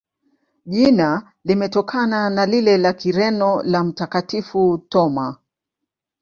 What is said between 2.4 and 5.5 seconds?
lile la Kireno la Mtakatifu Thoma.